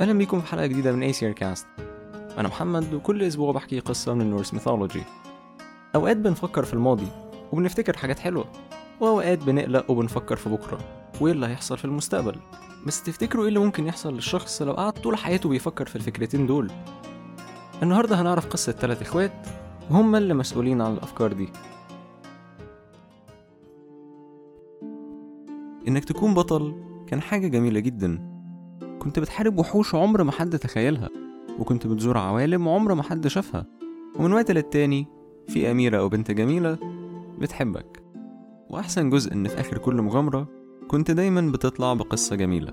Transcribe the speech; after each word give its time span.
أهلا 0.00 0.12
بيكم 0.12 0.40
في 0.40 0.46
حلقة 0.46 0.66
جديدة 0.66 0.92
من 0.92 1.02
Aesir 1.02 1.32
Cast 1.32 1.66
أنا 2.38 2.48
محمد 2.48 2.94
وكل 2.94 3.22
أسبوع 3.22 3.52
بحكي 3.52 3.80
قصة 3.80 4.14
من 4.14 4.20
ال 4.20 4.26
Norse 4.26 4.54
mythology 4.54 5.02
أوقات 5.94 6.16
بنفكر 6.16 6.64
في 6.64 6.74
الماضي 6.74 7.06
وبنفتكر 7.52 7.96
حاجات 7.96 8.18
حلوة. 8.18 8.44
وأوقات 9.00 9.44
بنقلق 9.44 9.90
وبنفكر 9.90 10.36
في 10.36 10.48
بكرة 10.50 10.78
وإيه 11.20 11.32
اللي 11.32 11.46
هيحصل 11.46 11.78
في 11.78 11.84
المستقبل. 11.84 12.36
بس 12.86 13.02
تفتكروا 13.02 13.42
إيه 13.42 13.48
اللي 13.48 13.58
ممكن 13.60 13.86
يحصل 13.86 14.14
للشخص 14.14 14.62
لو 14.62 14.72
قعد 14.72 14.92
طول 14.92 15.16
حياته 15.16 15.48
بيفكر 15.48 15.86
في 15.86 15.96
الفكرتين 15.96 16.46
دول؟ 16.46 16.70
النهاردة 17.82 18.20
هنعرف 18.20 18.46
قصة 18.46 18.72
تلات 18.72 19.02
إخوات 19.02 19.46
وهم 19.90 20.16
اللي 20.16 20.34
مسؤولين 20.34 20.80
عن 20.82 20.92
الأفكار 20.92 21.32
دي. 21.32 21.48
إنك 25.88 26.04
تكون 26.04 26.34
بطل 26.34 26.74
كان 27.06 27.20
حاجة 27.22 27.48
جميلة 27.48 27.80
جدا. 27.80 28.37
كنت 28.98 29.18
بتحارب 29.18 29.58
وحوش 29.58 29.94
عمر 29.94 30.22
ما 30.22 30.32
حد 30.32 30.58
تخيلها 30.58 31.08
وكنت 31.58 31.86
بتزور 31.86 32.18
عوالم 32.18 32.68
عمر 32.68 32.94
ما 32.94 33.02
حد 33.02 33.26
شافها. 33.28 33.66
ومن 34.18 34.32
وقت 34.32 34.50
للتاني 34.50 35.06
في 35.48 35.70
أميرة 35.70 35.98
أو 35.98 36.08
بنت 36.08 36.30
جميلة 36.30 36.78
بتحبك. 37.38 38.02
وأحسن 38.70 39.10
جزء 39.10 39.32
إن 39.32 39.48
في 39.48 39.60
آخر 39.60 39.78
كل 39.78 40.02
مغامرة 40.02 40.48
كنت 40.88 41.10
دايما 41.10 41.52
بتطلع 41.52 41.94
بقصة 41.94 42.36
جميلة. 42.36 42.72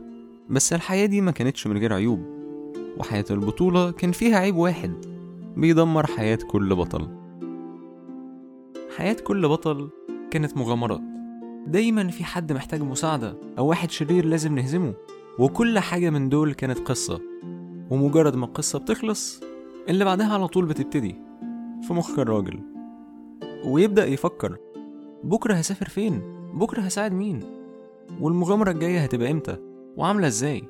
بس 0.49 0.73
الحياة 0.73 1.05
دي 1.05 1.21
ما 1.21 1.31
كانتش 1.31 1.67
من 1.67 1.77
غير 1.77 1.93
عيوب 1.93 2.19
وحياة 2.97 3.25
البطولة 3.31 3.91
كان 3.91 4.11
فيها 4.11 4.37
عيب 4.37 4.55
واحد 4.55 4.91
بيدمر 5.57 6.05
حياة 6.05 6.39
كل 6.47 6.75
بطل. 6.75 7.07
حياة 8.97 9.17
كل 9.23 9.47
بطل 9.47 9.89
كانت 10.31 10.57
مغامرات. 10.57 11.01
دايما 11.67 12.07
في 12.07 12.23
حد 12.23 12.53
محتاج 12.53 12.81
مساعدة 12.81 13.37
أو 13.57 13.67
واحد 13.67 13.91
شرير 13.91 14.25
لازم 14.25 14.55
نهزمه. 14.55 14.93
وكل 15.39 15.79
حاجة 15.79 16.09
من 16.09 16.29
دول 16.29 16.53
كانت 16.53 16.79
قصة 16.79 17.19
ومجرد 17.89 18.35
ما 18.35 18.45
القصة 18.45 18.79
بتخلص 18.79 19.41
اللي 19.89 20.05
بعدها 20.05 20.33
على 20.33 20.47
طول 20.47 20.65
بتبتدي 20.65 21.15
في 21.87 21.93
مخ 21.93 22.19
الراجل 22.19 22.59
ويبدأ 23.65 24.05
يفكر 24.05 24.57
بكرة 25.23 25.53
هسافر 25.53 25.89
فين؟ 25.89 26.21
بكرة 26.53 26.81
هساعد 26.81 27.13
مين؟ 27.13 27.39
والمغامرة 28.21 28.71
الجاية 28.71 28.99
هتبقى 29.03 29.31
إمتى؟ 29.31 29.57
وعاملة 29.97 30.27
إزاي؟ 30.27 30.63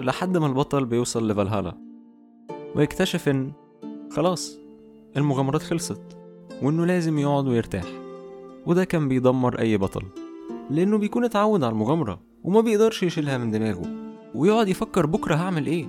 لحد 0.00 0.36
ما 0.36 0.46
البطل 0.46 0.84
بيوصل 0.84 1.30
لفالهالا 1.30 1.74
ويكتشف 2.74 3.28
إن 3.28 3.52
خلاص 4.10 4.58
المغامرات 5.16 5.62
خلصت 5.62 6.00
وإنه 6.62 6.86
لازم 6.86 7.18
يقعد 7.18 7.48
ويرتاح 7.48 7.84
وده 8.66 8.84
كان 8.84 9.08
بيدمر 9.08 9.58
أي 9.58 9.76
بطل 9.76 10.02
لأنه 10.70 10.98
بيكون 10.98 11.24
اتعود 11.24 11.64
على 11.64 11.72
المغامرة 11.72 12.20
وما 12.46 12.60
بيقدرش 12.60 13.02
يشيلها 13.02 13.38
من 13.38 13.50
دماغه 13.50 13.82
ويقعد 14.34 14.68
يفكر 14.68 15.06
بكرة 15.06 15.34
هعمل 15.34 15.66
إيه؟ 15.66 15.86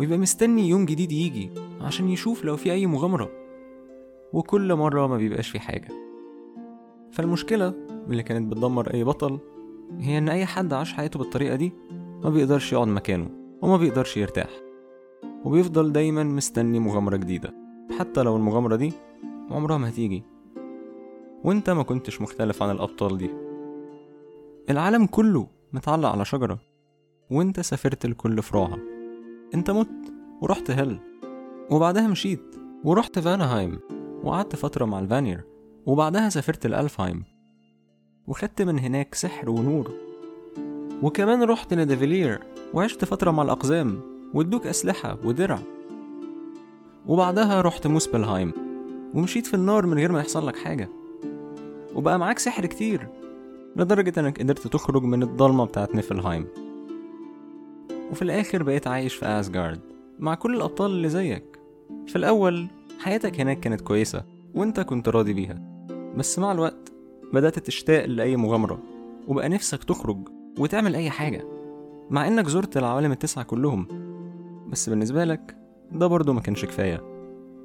ويبقى 0.00 0.18
مستني 0.18 0.68
يوم 0.68 0.86
جديد 0.86 1.12
يجي 1.12 1.50
عشان 1.80 2.08
يشوف 2.08 2.44
لو 2.44 2.56
في 2.56 2.72
أي 2.72 2.86
مغامرة. 2.86 3.30
وكل 4.32 4.74
مرة 4.74 5.06
ما 5.06 5.16
بيبقاش 5.16 5.48
في 5.48 5.60
حاجة. 5.60 5.88
فالمشكلة 7.12 7.74
اللي 8.10 8.22
كانت 8.22 8.52
بتدمر 8.52 8.94
أي 8.94 9.04
بطل 9.04 9.38
هي 10.00 10.18
إن 10.18 10.28
أي 10.28 10.46
حد 10.46 10.72
عاش 10.72 10.92
حياته 10.92 11.18
بالطريقة 11.18 11.56
دي 11.56 11.72
ما 12.24 12.30
بيقدرش 12.30 12.72
يقعد 12.72 12.88
مكانه 12.88 13.30
وما 13.62 13.76
بيقدرش 13.76 14.16
يرتاح. 14.16 14.50
وبيفضل 15.44 15.92
دايما 15.92 16.24
مستني 16.24 16.78
مغامرة 16.78 17.16
جديدة. 17.16 17.54
حتى 17.98 18.22
لو 18.22 18.36
المغامرة 18.36 18.76
دي 18.76 18.92
عمرها 19.50 19.78
ما 19.78 19.88
هتيجي. 19.88 20.22
وأنت 21.44 21.70
ما 21.70 21.82
كنتش 21.82 22.20
مختلف 22.20 22.62
عن 22.62 22.70
الأبطال 22.70 23.18
دي. 23.18 23.30
العالم 24.70 25.06
كله 25.06 25.55
متعلق 25.76 26.08
على 26.08 26.24
شجرة 26.24 26.58
وانت 27.30 27.60
سافرت 27.60 28.06
لكل 28.06 28.42
فروعها. 28.42 28.78
انت 29.54 29.70
مت 29.70 30.12
ورحت 30.42 30.70
هل 30.70 30.98
وبعدها 31.70 32.08
مشيت 32.08 32.56
ورحت 32.84 33.18
فانهايم 33.18 33.78
وقعدت 34.24 34.56
فترة 34.56 34.84
مع 34.84 34.98
الفانير 34.98 35.44
وبعدها 35.86 36.28
سافرت 36.28 36.66
لألفهايم 36.66 37.24
وخدت 38.26 38.62
من 38.62 38.78
هناك 38.78 39.14
سحر 39.14 39.50
ونور. 39.50 39.92
وكمان 41.02 41.42
رحت 41.42 41.74
لنيدافيلير 41.74 42.42
وعشت 42.74 43.04
فترة 43.04 43.30
مع 43.30 43.42
الأقزام 43.42 44.00
وإدوك 44.34 44.66
أسلحة 44.66 45.18
ودرع. 45.24 45.58
وبعدها 47.06 47.60
رحت 47.60 47.86
موسبلهايم 47.86 48.52
ومشيت 49.14 49.46
في 49.46 49.54
النار 49.54 49.86
من 49.86 49.94
غير 49.94 50.12
ما 50.12 50.20
يحصل 50.20 50.46
لك 50.46 50.56
حاجة. 50.56 50.88
وبقى 51.94 52.18
معاك 52.18 52.38
سحر 52.38 52.66
كتير 52.66 53.08
لدرجة 53.76 54.20
إنك 54.20 54.40
قدرت 54.40 54.66
تخرج 54.66 55.02
من 55.02 55.22
الضلمة 55.22 55.64
بتاعت 55.64 55.94
نيفلهايم. 55.94 56.46
وفي 58.10 58.22
الآخر 58.22 58.62
بقيت 58.62 58.86
عايش 58.86 59.14
في 59.14 59.26
أسجارد 59.26 59.80
مع 60.18 60.34
كل 60.34 60.56
الأبطال 60.56 60.90
اللي 60.90 61.08
زيك. 61.08 61.60
في 62.06 62.16
الأول 62.16 62.66
حياتك 62.98 63.40
هناك 63.40 63.60
كانت 63.60 63.80
كويسة 63.80 64.24
وأنت 64.54 64.80
كنت 64.80 65.08
راضي 65.08 65.32
بيها. 65.32 65.86
بس 66.16 66.38
مع 66.38 66.52
الوقت 66.52 66.92
بدأت 67.32 67.58
تشتاق 67.58 68.04
لأي 68.04 68.36
مغامرة 68.36 68.78
وبقى 69.28 69.48
نفسك 69.48 69.84
تخرج 69.84 70.28
وتعمل 70.58 70.94
أي 70.94 71.10
حاجة. 71.10 71.44
مع 72.10 72.28
إنك 72.28 72.48
زرت 72.48 72.76
العوالم 72.76 73.12
التسعة 73.12 73.44
كلهم. 73.44 73.86
بس 74.68 74.88
بالنسبة 74.88 75.24
لك 75.24 75.56
ده 75.92 76.06
برضه 76.06 76.32
ما 76.32 76.40
كانش 76.40 76.64
كفاية. 76.64 77.02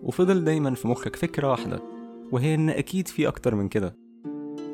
وفضل 0.03 0.43
دايما 0.43 0.73
في 0.73 0.87
مخك 0.87 1.15
فكرة 1.15 1.49
واحدة 1.51 1.79
وهي 2.31 2.55
إن 2.55 2.69
أكيد 2.69 3.07
في 3.07 3.27
أكتر 3.27 3.55
من 3.55 3.67
كده. 3.67 3.95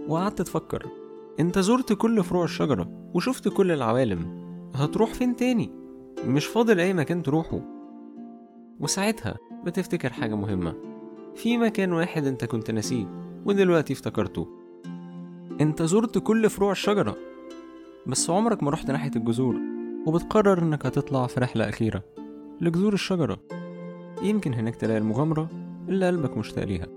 وقعدت 0.07 0.41
تفكر 0.41 0.87
انت 1.39 1.59
زرت 1.59 1.93
كل 1.93 2.23
فروع 2.23 2.43
الشجرة 2.43 3.11
وشفت 3.13 3.47
كل 3.47 3.71
العوالم. 3.71 4.47
هتروح 4.75 5.13
فين 5.13 5.35
تاني؟ 5.35 5.71
مش 6.25 6.45
فاضل 6.45 6.79
أي 6.79 6.93
مكان 6.93 7.23
تروحه. 7.23 7.61
وساعتها 8.79 9.37
بتفتكر 9.65 10.13
حاجة 10.13 10.35
مهمة. 10.35 10.75
في 11.35 11.57
مكان 11.57 11.93
واحد 11.93 12.25
انت 12.25 12.45
كنت 12.45 12.71
ناسيه 12.71 13.05
ودلوقتي 13.45 13.93
افتكرته. 13.93 14.47
انت 15.61 15.83
زرت 15.83 16.17
كل 16.17 16.49
فروع 16.49 16.71
الشجرة. 16.71 17.15
بس 18.07 18.29
عمرك 18.29 18.63
ما 18.63 18.71
رحت 18.71 18.91
ناحية 18.91 19.11
الجذور 19.15 19.55
وبتقرر 20.05 20.59
انك 20.59 20.85
هتطلع 20.85 21.27
في 21.27 21.39
رحلة 21.39 21.69
أخيرة 21.69 22.03
لجذور 22.61 22.93
الشجرة. 22.93 23.39
يمكن 24.23 24.53
هناك 24.53 24.75
تلاقي 24.75 24.97
المغامرة 24.97 25.49
اللي 25.89 26.07
قلبك 26.07 26.37
مشتاق 26.37 26.63
ليها. 26.65 26.87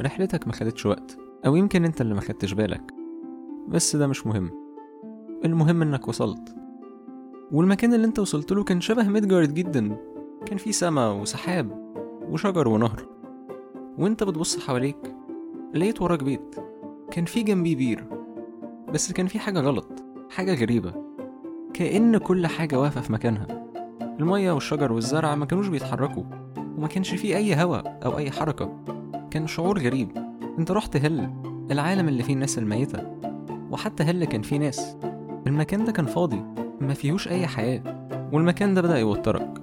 رحلتك 0.00 0.46
ما 0.46 0.52
خدتش 0.52 0.86
وقت 0.86 1.18
أو 1.46 1.56
يمكن 1.56 1.84
أنت 1.84 2.00
اللي 2.00 2.14
ما 2.14 2.20
خدتش 2.20 2.52
بالك. 2.52 2.82
بس 3.68 3.96
ده 3.96 4.06
مش 4.06 4.26
مهم. 4.26 4.50
المهم 5.44 5.82
إنك 5.82 6.08
وصلت. 6.08 6.56
والمكان 7.52 7.94
اللي 7.94 8.06
أنت 8.06 8.18
وصلت 8.18 8.52
له 8.52 8.64
كان 8.64 8.80
شبه 8.80 9.08
ميدجارد 9.08 9.54
جدا. 9.54 9.96
كان 10.46 10.58
فيه 10.58 10.70
سما 10.70 11.10
وسحاب 11.10 11.92
وشجر 12.28 12.68
ونهر. 12.68 13.06
وأنت 13.98 14.24
بتبص 14.24 14.58
حواليك 14.66 15.14
لقيت 15.74 16.02
وراك 16.02 16.24
بيت. 16.24 16.56
كان 17.10 17.24
فيه 17.24 17.44
جنبيه 17.44 17.76
بير. 17.76 18.04
بس 18.92 19.12
كان 19.12 19.26
فيه 19.26 19.38
حاجة 19.38 19.60
غلط 19.60 20.04
حاجة 20.30 20.54
غريبة. 20.54 20.92
كأن 21.74 22.18
كل 22.18 22.46
حاجة 22.46 22.80
واقفة 22.80 23.00
في 23.00 23.12
مكانها. 23.12 23.66
المية 24.20 24.52
والشجر 24.52 24.92
والزرع 24.92 25.34
ما 25.34 25.46
كانوش 25.46 25.68
بيتحركوا 25.68 26.24
وما 26.78 26.88
كانش 26.88 27.14
فيه 27.14 27.36
أي 27.36 27.54
هوا 27.54 28.04
أو 28.04 28.18
أي 28.18 28.30
حركة. 28.30 28.97
كان 29.30 29.46
شعور 29.46 29.78
غريب. 29.78 30.08
انت 30.58 30.70
رحت 30.70 30.96
هل 30.96 31.30
العالم 31.70 32.08
اللي 32.08 32.22
فيه 32.22 32.34
الناس 32.34 32.58
الميتة؟ 32.58 33.18
وحتى 33.70 34.02
هل 34.02 34.24
كان 34.24 34.42
فيه 34.42 34.58
ناس؟ 34.58 34.96
المكان 35.46 35.84
ده 35.84 35.92
كان 35.92 36.06
فاضي 36.06 36.44
ما 36.80 36.94
فيهوش 36.94 37.28
أي 37.28 37.46
حياة 37.46 38.08
والمكان 38.32 38.74
ده 38.74 38.82
بدأ 38.82 38.98
يوترك. 38.98 39.62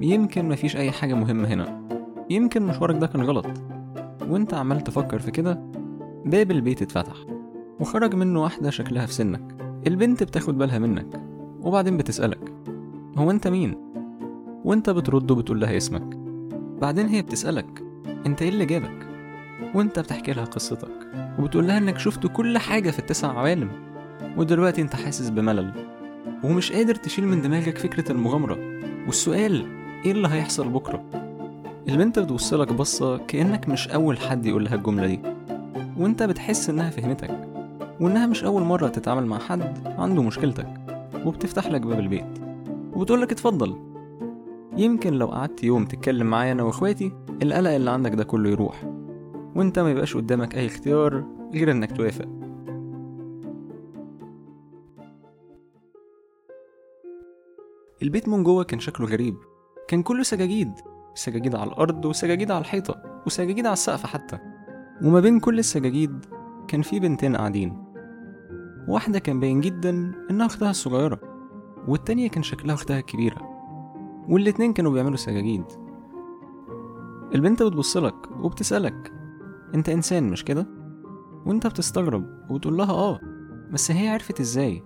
يمكن 0.00 0.48
مفيش 0.48 0.76
أي 0.76 0.90
حاجة 0.90 1.14
مهمة 1.14 1.48
هنا. 1.48 1.80
يمكن 2.30 2.62
مشوارك 2.62 2.96
ده 2.96 3.06
كان 3.06 3.22
غلط. 3.22 3.46
وانت 4.28 4.54
عمال 4.54 4.80
تفكر 4.80 5.18
في 5.18 5.30
كده 5.30 5.62
باب 6.24 6.50
البيت 6.50 6.82
اتفتح 6.82 7.16
وخرج 7.80 8.14
منه 8.14 8.42
واحدة 8.42 8.70
شكلها 8.70 9.06
في 9.06 9.12
سنك. 9.12 9.56
البنت 9.86 10.22
بتاخد 10.22 10.58
بالها 10.58 10.78
منك 10.78 11.22
وبعدين 11.62 11.96
بتسألك 11.96 12.52
هو 13.16 13.30
انت 13.30 13.48
مين؟ 13.48 13.76
وانت 14.64 14.90
بترد 14.90 15.30
وبتقول 15.30 15.60
لها 15.60 15.76
اسمك. 15.76 16.16
بعدين 16.80 17.06
هي 17.06 17.22
بتسألك 17.22 17.85
انت 18.26 18.42
إيه 18.42 18.48
اللي 18.48 18.66
جابك؟ 18.66 19.06
وانت 19.74 19.98
بتحكي 19.98 20.32
لها 20.32 20.44
قصتك 20.44 20.88
وبتقول 21.38 21.66
لها 21.66 21.78
انك 21.78 21.98
شفت 21.98 22.26
كل 22.26 22.58
حاجة 22.58 22.90
في 22.90 22.98
التسع 22.98 23.38
عوالم 23.38 23.70
ودلوقتي 24.36 24.82
انت 24.82 24.96
حاسس 24.96 25.28
بملل 25.28 25.72
ومش 26.44 26.72
قادر 26.72 26.94
تشيل 26.94 27.26
من 27.26 27.42
دماغك 27.42 27.78
فكرة 27.78 28.12
المغامرة. 28.12 28.58
والسؤال 29.06 29.66
إيه 30.04 30.12
اللي 30.12 30.28
هيحصل 30.28 30.68
بكرة؟ 30.68 31.04
البنت 31.88 32.18
بتبصلك 32.18 32.72
بصة 32.72 33.16
كأنك 33.18 33.68
مش 33.68 33.88
أول 33.88 34.18
حد 34.18 34.46
يقول 34.46 34.64
لها 34.64 34.74
الجملة 34.74 35.06
دي 35.06 35.20
وانت 35.96 36.22
بتحس 36.22 36.70
إنها 36.70 36.90
فهمتك 36.90 37.48
وإنها 38.00 38.26
مش 38.26 38.44
أول 38.44 38.62
مرة 38.62 38.88
تتعامل 38.88 39.26
مع 39.26 39.38
حد 39.38 39.88
عنده 39.98 40.22
مشكلتك 40.22 40.68
وبتفتح 41.24 41.66
لك 41.66 41.80
باب 41.80 41.98
البيت 41.98 42.38
وبتقولك 42.92 43.32
اتفضل. 43.32 43.85
يمكن 44.76 45.12
لو 45.12 45.26
قعدت 45.26 45.64
يوم 45.64 45.84
تتكلم 45.84 46.26
معايا 46.26 46.52
أنا 46.52 46.62
وإخواتي 46.62 47.12
القلق 47.42 47.70
اللي 47.70 47.90
عندك 47.90 48.14
ده 48.14 48.24
كله 48.24 48.50
يروح 48.50 48.84
وأنت 49.54 49.78
ما 49.78 49.90
يبقاش 49.90 50.16
قدامك 50.16 50.54
أي 50.54 50.66
اختيار 50.66 51.24
غير 51.54 51.70
إنك 51.70 51.96
توافق. 51.96 52.28
البيت 58.02 58.28
من 58.28 58.44
جوه 58.44 58.64
كان 58.64 58.80
شكله 58.80 59.06
غريب 59.06 59.36
كان 59.88 60.02
كله 60.02 60.22
سجاجيد 60.22 60.72
سجاجيد 61.14 61.54
على 61.54 61.70
الأرض 61.70 62.04
وسجاجيد 62.04 62.50
على 62.50 62.60
الحيطة 62.60 63.22
وسجاجيد 63.26 63.66
على 63.66 63.72
السقف 63.72 64.06
حتى 64.06 64.38
وما 65.02 65.20
بين 65.20 65.40
كل 65.40 65.58
السجاجيد 65.58 66.24
كان 66.68 66.82
في 66.82 67.00
بنتين 67.00 67.36
قاعدين. 67.36 67.84
واحدة 68.88 69.18
كان 69.18 69.40
باين 69.40 69.60
جدا 69.60 70.12
إنها 70.30 70.46
أختها 70.46 70.70
الصغيرة 70.70 71.20
والتانية 71.88 72.28
كان 72.28 72.42
شكلها 72.42 72.74
أختها 72.74 72.98
الكبيرة. 72.98 73.45
والاتنين 74.28 74.72
كانوا 74.72 74.92
بيعملوا 74.92 75.16
سجاجيد. 75.16 75.64
البنت 77.34 77.62
بتبصلك 77.62 78.14
وبتسألك 78.40 79.12
أنت 79.74 79.88
إنسان 79.88 80.30
مش 80.30 80.44
كده؟ 80.44 80.66
وأنت 81.46 81.66
بتستغرب 81.66 82.50
وتقول 82.50 82.76
لها 82.76 82.92
آه 82.92 83.20
بس 83.72 83.90
هي 83.90 84.08
عرفت 84.08 84.40
إزاي؟ 84.40 84.82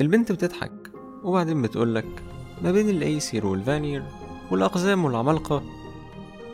البنت 0.00 0.32
بتضحك 0.32 0.92
وبعدين 1.22 1.62
بتقولك 1.62 2.22
ما 2.62 2.72
بين 2.72 2.88
الأيسير 2.88 3.46
والفانير 3.46 4.02
والأقزام 4.50 5.04
والعمالقة. 5.04 5.62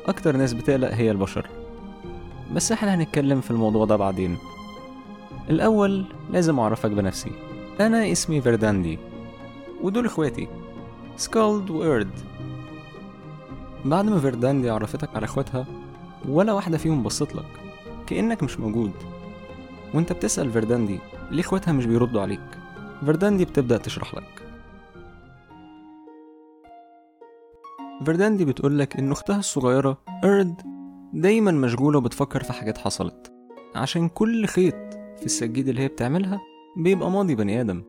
أكتر 0.06 0.36
ناس 0.36 0.52
بتقلق 0.52 0.88
هي 0.90 1.10
البشر. 1.10 1.46
بس 2.54 2.72
إحنا 2.72 2.94
هنتكلم 2.94 3.40
في 3.40 3.50
الموضوع 3.50 3.84
ده 3.84 3.96
بعدين. 3.96 4.36
الأول 5.50 6.04
لازم 6.30 6.58
أعرفك 6.58 6.90
بنفسي. 6.90 7.32
أنا 7.80 8.12
اسمي 8.12 8.40
فرداندي 8.40 8.98
ودول 9.82 10.06
إخواتي. 10.06 10.48
سكالد 11.16 11.70
وإيرد 11.70 12.10
بعد 13.84 14.04
ما 14.04 14.18
فرداندي 14.18 14.70
عرفتك 14.70 15.16
على 15.16 15.24
إخواتها 15.24 15.66
ولا 16.28 16.52
واحدة 16.52 16.78
فيهم 16.78 17.02
بصت 17.02 17.34
لك. 17.34 17.44
كأنك 18.06 18.42
مش 18.42 18.60
موجود. 18.60 18.92
وانت 19.94 20.12
بتسأل 20.12 20.52
فرداندي 20.52 20.98
ليه 21.30 21.40
إخواتها 21.40 21.72
مش 21.72 21.86
بيردوا 21.86 22.20
عليك. 22.20 22.58
فرداندي 23.06 23.44
بتبدأ 23.44 23.76
تشرح 23.76 24.14
لك. 24.14 24.42
فرداندي 28.06 28.44
بتقولك 28.44 28.96
إن 28.96 29.12
أختها 29.12 29.38
الصغيرة 29.38 29.98
إيرد 30.24 30.62
دايما 31.12 31.50
مشغولة 31.50 31.98
وبتفكر 31.98 32.42
في 32.42 32.52
حاجات 32.52 32.78
حصلت. 32.78 33.32
عشان 33.74 34.08
كل 34.08 34.46
خيط 34.46 34.74
في 35.18 35.26
السجادة 35.26 35.70
اللي 35.70 35.82
هي 35.82 35.88
بتعملها 35.88 36.40
بيبقى 36.76 37.10
ماضي 37.10 37.34
بني 37.34 37.60
آدم. 37.60 37.82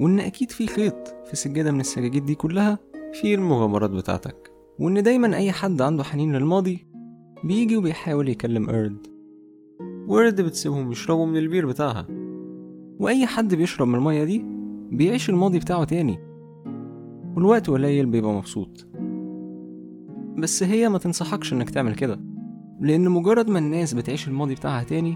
وإن 0.00 0.20
أكيد 0.20 0.50
في 0.50 0.66
خيط 0.66 1.08
في 1.24 1.36
سجادة 1.36 1.72
من 1.72 1.80
السجاجيد 1.80 2.24
دي 2.24 2.34
كلها 2.34 2.78
في 3.12 3.34
المغامرات 3.34 3.90
بتاعتك 3.90 4.52
وإن 4.78 5.02
دايما 5.02 5.36
أي 5.36 5.52
حد 5.52 5.82
عنده 5.82 6.04
حنين 6.04 6.36
للماضي 6.36 6.86
بيجي 7.44 7.76
وبيحاول 7.76 8.28
يكلم 8.28 8.70
إيرد 8.70 9.06
وإيرد 10.08 10.40
بتسيبهم 10.40 10.92
يشربوا 10.92 11.26
من 11.26 11.36
البير 11.36 11.66
بتاعها. 11.66 12.06
وأي 13.00 13.26
حد 13.26 13.54
بيشرب 13.54 13.88
من 13.88 13.94
المية 13.94 14.24
دي 14.24 14.44
بيعيش 14.90 15.30
الماضي 15.30 15.58
بتاعه 15.58 15.84
تاني. 15.84 16.18
والوقت 17.36 17.70
قليل 17.70 18.06
بيبقى 18.06 18.32
مبسوط. 18.32 18.86
بس 20.38 20.62
هي 20.62 20.88
ما 20.88 20.98
تنصحكش 20.98 21.52
إنك 21.52 21.70
تعمل 21.70 21.94
كده 21.94 22.20
لأن 22.80 23.08
مجرد 23.08 23.50
ما 23.50 23.58
الناس 23.58 23.94
بتعيش 23.94 24.28
الماضي 24.28 24.54
بتاعها 24.54 24.82
تاني 24.82 25.14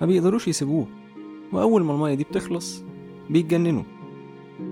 ما 0.00 0.06
بيقدروش 0.06 0.48
يسيبوه. 0.48 0.86
وأول 1.52 1.84
ما 1.84 1.94
المية 1.94 2.14
دي 2.14 2.24
بتخلص 2.24 2.84
بيتجننوا. 3.30 3.82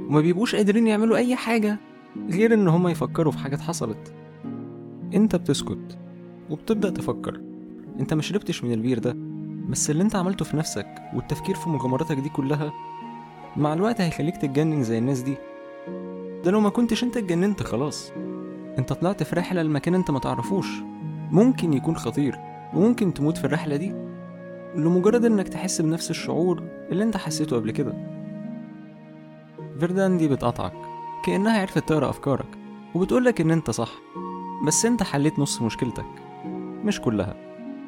وما 0.06 0.20
بيبقوش 0.20 0.54
قادرين 0.54 0.86
يعملوا 0.86 1.16
أي 1.16 1.36
حاجة 1.36 1.78
غير 2.30 2.54
إن 2.54 2.68
هما 2.68 2.90
يفكروا 2.90 3.32
في 3.32 3.38
حاجات 3.38 3.60
حصلت. 3.60 4.14
أنت 5.14 5.36
بتسكت 5.36 5.98
وبتبدأ 6.50 6.90
تفكر. 6.90 7.40
أنت 8.00 8.14
ما 8.14 8.22
شربتش 8.22 8.64
من 8.64 8.72
البير 8.72 8.98
ده 8.98 9.16
بس 9.68 9.90
اللي 9.90 10.02
أنت 10.02 10.16
عملته 10.16 10.44
في 10.44 10.56
نفسك 10.56 10.86
والتفكير 11.14 11.54
في 11.54 11.68
مغامراتك 11.68 12.16
دي 12.16 12.28
كلها 12.28 12.72
مع 13.56 13.72
الوقت 13.72 14.00
هيخليك 14.00 14.36
تتجنن 14.36 14.82
زي 14.82 14.98
الناس 14.98 15.20
دي. 15.20 15.34
ده 16.44 16.50
لو 16.50 16.60
ما 16.60 16.68
كنتش 16.70 17.04
أنت 17.04 17.16
اتجننت 17.16 17.62
خلاص. 17.62 18.12
أنت 18.78 18.92
طلعت 18.92 19.22
في 19.22 19.36
رحلة 19.36 19.62
لمكان 19.62 19.94
أنت 19.94 20.10
ما 20.10 20.18
تعرفوش. 20.18 20.66
ممكن 21.32 21.72
يكون 21.72 21.96
خطير 21.96 22.38
وممكن 22.74 23.14
تموت 23.14 23.36
في 23.38 23.44
الرحلة 23.44 23.76
دي 23.76 23.92
لمجرد 24.76 25.24
إنك 25.24 25.48
تحس 25.48 25.80
بنفس 25.80 26.10
الشعور 26.10 26.62
اللي 26.90 27.04
أنت 27.04 27.16
حسيته 27.16 27.56
قبل 27.56 27.70
كده. 27.70 28.15
فيردان 29.80 30.18
دي 30.18 30.28
بتقطعك 30.28 30.72
كأنها 31.24 31.60
عرفت 31.60 31.78
تقرأ 31.88 32.10
أفكارك 32.10 32.46
وبتقولك 32.94 33.40
إن 33.40 33.50
أنت 33.50 33.70
صح 33.70 33.90
بس 34.66 34.86
أنت 34.86 35.02
حليت 35.02 35.38
نص 35.38 35.62
مشكلتك 35.62 36.06
مش 36.84 37.00
كلها 37.00 37.34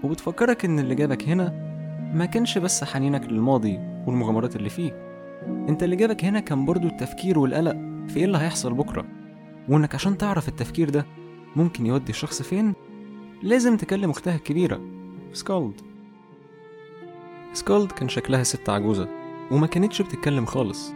وبتفكرك 0.04 0.64
إن 0.64 0.78
اللي 0.78 0.94
جابك 0.94 1.28
هنا 1.28 1.68
ما 2.14 2.24
كانش 2.24 2.58
بس 2.58 2.84
حنينك 2.84 3.24
للماضي 3.26 3.78
والمغامرات 4.06 4.56
اللي 4.56 4.68
فيه 4.68 5.08
أنت 5.68 5.82
اللي 5.82 5.96
جابك 5.96 6.24
هنا 6.24 6.40
كان 6.40 6.64
برضو 6.64 6.86
التفكير 6.86 7.38
والقلق 7.38 7.76
في 8.08 8.16
إيه 8.16 8.24
اللي 8.24 8.38
هيحصل 8.38 8.74
بكرة 8.74 9.04
وإنك 9.68 9.94
عشان 9.94 10.18
تعرف 10.18 10.48
التفكير 10.48 10.90
ده 10.90 11.06
ممكن 11.56 11.86
يودي 11.86 12.10
الشخص 12.10 12.42
فين 12.42 12.74
لازم 13.42 13.76
تكلم 13.76 14.10
أختها 14.10 14.34
الكبيرة 14.36 14.80
سكالد 15.32 15.80
سكالد 17.52 17.92
كان 17.92 18.08
شكلها 18.08 18.42
ست 18.42 18.68
عجوزة 18.68 19.08
وما 19.50 19.66
كانتش 19.66 20.02
بتتكلم 20.02 20.46
خالص 20.46 20.92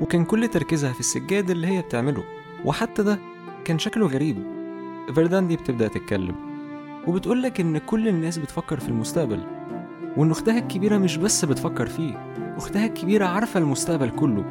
وكان 0.00 0.24
كل 0.24 0.48
تركيزها 0.48 0.92
في 0.92 1.00
السجاد 1.00 1.50
اللي 1.50 1.66
هي 1.66 1.82
بتعمله 1.82 2.24
وحتى 2.64 3.02
ده 3.02 3.18
كان 3.64 3.78
شكله 3.78 4.06
غريب. 4.06 4.36
فردان 5.14 5.48
دي 5.48 5.56
بتبدأ 5.56 5.88
تتكلم 5.88 6.34
وبتقولك 7.06 7.60
إن 7.60 7.78
كل 7.78 8.08
الناس 8.08 8.38
بتفكر 8.38 8.80
في 8.80 8.88
المستقبل 8.88 9.40
وإن 10.16 10.30
أختها 10.30 10.58
الكبيرة 10.58 10.98
مش 10.98 11.16
بس 11.16 11.44
بتفكر 11.44 11.86
فيه 11.86 12.32
أختها 12.56 12.86
الكبيرة 12.86 13.26
عارفة 13.26 13.60
المستقبل 13.60 14.10
كله 14.10 14.44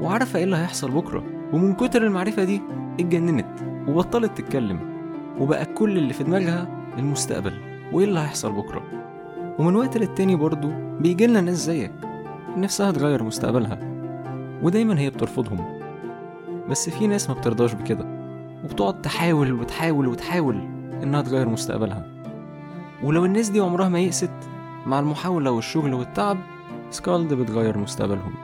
وعارفة 0.00 0.38
إيه 0.38 0.44
اللي 0.44 0.56
هيحصل 0.56 0.90
بكرة 0.90 1.24
ومن 1.52 1.74
كتر 1.74 2.02
المعرفة 2.06 2.44
دي 2.44 2.60
اتجننت 3.00 3.60
وبطلت 3.88 4.38
تتكلم 4.38 4.80
وبقى 5.40 5.66
كل 5.66 5.98
اللي 5.98 6.12
في 6.12 6.24
دماغها 6.24 6.68
المستقبل 6.98 7.52
وإيه 7.92 8.06
اللي 8.06 8.20
هيحصل 8.20 8.52
بكرة. 8.52 8.82
ومن 9.58 9.76
وقت 9.76 9.96
للتاني 9.98 10.36
برضه 10.36 10.68
بيجيلنا 11.00 11.40
ناس 11.40 11.56
زيك 11.56 11.92
نفسها 12.56 12.92
تغير 12.92 13.22
مستقبلها. 13.22 13.93
ودايما 14.62 14.98
هي 14.98 15.10
بترفضهم. 15.10 15.80
بس 16.68 16.90
في 16.90 17.06
ناس 17.06 17.30
ما 17.30 17.34
بترضاش 17.34 17.72
بكده 17.72 18.06
وبتقعد 18.64 19.02
تحاول 19.02 19.52
وتحاول 19.52 20.08
وتحاول 20.08 20.56
إنها 21.02 21.22
تغير 21.22 21.48
مستقبلها. 21.48 22.06
ولو 23.02 23.24
الناس 23.24 23.48
دي 23.48 23.60
عمرها 23.60 23.88
ما 23.88 23.98
يئست 23.98 24.30
مع 24.86 24.98
المحاولة 24.98 25.50
والشغل 25.50 25.94
والتعب 25.94 26.38
سكالد 26.90 27.34
بتغير 27.34 27.78
مستقبلهم. 27.78 28.34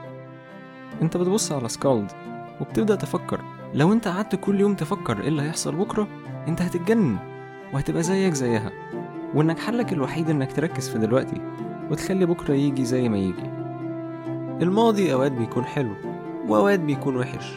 أنت 1.03 1.17
بتبص 1.17 1.53
على 1.53 1.69
سكالد 1.69 2.11
وبتبدأ 2.61 2.95
تفكر. 2.95 3.41
لو 3.75 3.93
أنت 3.93 4.09
قعدت 4.09 4.35
كل 4.37 4.61
يوم 4.61 4.75
تفكر 4.75 5.21
إيه 5.21 5.29
اللي 5.29 5.43
هيحصل 5.43 5.77
بكرة 5.77 6.09
أنت 6.49 6.63
هتتجنن 6.63 7.17
وهتبقى 7.73 8.03
زيك 8.03 8.33
زيها. 8.33 8.71
وانك 9.35 9.59
حلك 9.59 9.93
الوحيد 9.93 10.31
إنك 10.31 10.53
تركز 10.53 10.89
في 10.89 10.99
دلوقتي 10.99 11.41
وتخلي 11.91 12.27
بكرة 12.27 12.55
يجي 12.55 12.85
زي 12.85 13.09
ما 13.09 13.19
يجي. 13.19 13.60
الماضي 14.63 15.13
أوقات 15.13 15.33
بيكون 15.33 15.65
حلو 15.65 15.95
وأوقات 16.49 16.81
بيكون 16.81 17.17
وحش 17.17 17.53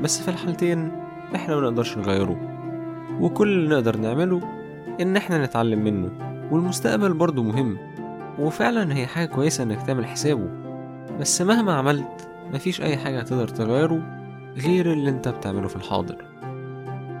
بس 0.00 0.20
في 0.22 0.28
الحالتين 0.28 0.92
إحنا 1.34 1.56
منقدرش 1.56 1.98
نغيره 1.98 2.36
وكل 3.20 3.48
اللي 3.48 3.74
نقدر 3.74 3.96
نعمله 3.96 4.40
إن 5.00 5.16
إحنا 5.16 5.44
نتعلم 5.44 5.84
منه 5.84 6.10
والمستقبل 6.50 7.12
برضه 7.12 7.42
مهم 7.42 7.78
وفعلا 8.38 8.94
هي 8.96 9.06
حاجة 9.06 9.26
كويسة 9.26 9.64
إنك 9.64 9.82
تعمل 9.86 10.06
حسابه 10.06 10.48
بس 11.20 11.42
مهما 11.42 11.72
عملت 11.74 12.28
مفيش 12.54 12.80
أي 12.80 12.96
حاجة 12.96 13.20
هتقدر 13.20 13.48
تغيره 13.48 14.02
غير 14.56 14.92
اللي 14.92 15.10
أنت 15.10 15.28
بتعمله 15.28 15.68
في 15.68 15.76
الحاضر. 15.76 16.16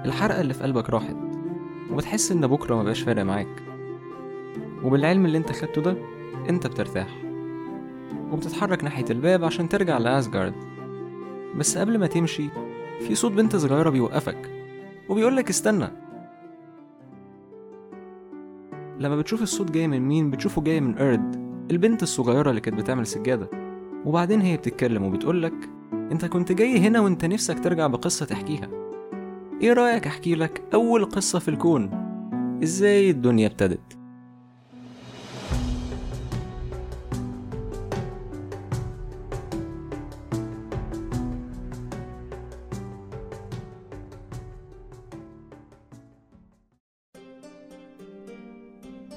الحرقة 0.04 0.40
اللي 0.40 0.54
في 0.54 0.62
قلبك 0.62 0.90
راحت 0.90 1.16
وبتحس 1.90 2.32
إن 2.32 2.46
بكرة 2.46 2.74
مبقاش 2.80 3.00
فارق 3.00 3.22
معاك 3.22 3.62
وبالعلم 4.84 5.26
اللي 5.26 5.38
أنت 5.38 5.52
خدته 5.52 5.82
ده 5.82 5.96
أنت 6.48 6.66
بترتاح. 6.66 7.21
وبتتحرك 8.32 8.84
ناحية 8.84 9.04
الباب 9.10 9.44
عشان 9.44 9.68
ترجع 9.68 9.98
لأسجارد. 9.98 10.54
بس 11.56 11.78
قبل 11.78 11.98
ما 11.98 12.06
تمشي 12.06 12.48
في 13.00 13.14
صوت 13.14 13.32
بنت 13.32 13.56
صغيرة 13.56 13.90
بيوقفك 13.90 14.50
وبيقولك 15.08 15.48
استنى. 15.48 15.88
لما 18.98 19.16
بتشوف 19.16 19.42
الصوت 19.42 19.70
جاي 19.70 19.88
من 19.88 20.00
مين 20.00 20.30
بتشوفه 20.30 20.62
جاي 20.62 20.80
من 20.80 20.98
إيرد 20.98 21.42
البنت 21.70 22.02
الصغيرة 22.02 22.50
اللي 22.50 22.60
كانت 22.60 22.78
بتعمل 22.78 23.06
سجادة. 23.06 23.50
وبعدين 24.04 24.40
هي 24.40 24.56
بتتكلم 24.56 25.04
وبتقولك 25.04 25.54
أنت 25.92 26.24
كنت 26.24 26.52
جاي 26.52 26.78
هنا 26.78 27.00
وأنت 27.00 27.24
نفسك 27.24 27.58
ترجع 27.58 27.86
بقصة 27.86 28.26
تحكيها. 28.26 28.68
إيه 29.62 29.72
رأيك 29.72 30.06
أحكي 30.06 30.34
لك 30.34 30.62
أول 30.74 31.04
قصة 31.04 31.38
في 31.38 31.48
الكون؟ 31.48 31.90
إزاي 32.62 33.10
الدنيا 33.10 33.46
ابتدت؟ 33.46 34.01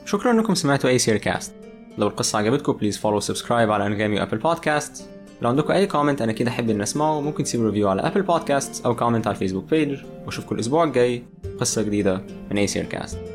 شكرا 0.05 0.31
إنكم 0.31 0.55
سمعتوا 0.55 0.89
اي 0.89 0.99
سير 0.99 1.17
كاست 1.17 1.53
لو 1.97 2.07
القصة 2.07 2.39
عجبتكم 2.39 2.73
please 2.73 2.97
follow 2.97 3.19
subscribe 3.19 3.71
على 3.71 3.87
انغامي 3.87 4.19
و 4.19 4.22
Apple 4.22 4.37
Podcast 4.37 5.09
لو 5.41 5.49
عندكم 5.49 5.73
أي 5.73 5.87
comment 5.87 6.21
أنا 6.21 6.31
كده 6.31 6.51
أحب 6.51 6.69
ان 6.69 6.81
أسمعه. 6.81 7.21
ممكن 7.21 7.43
تسيبوا 7.43 7.65
review 7.65 7.89
على 7.89 8.01
Apple 8.01 8.21
Podcast 8.21 8.85
أو 8.85 8.95
comment 8.95 9.27
على 9.27 9.33
الفيسبوك 9.33 9.69
page 9.69 9.99
وأشوفكم 10.25 10.55
الأسبوع 10.55 10.83
الجاي. 10.83 11.23
قصة 11.59 11.81
جديدة 11.81 12.21
من 12.51 12.57
اي 12.57 12.67
سير 12.67 12.85
كاست 12.85 13.34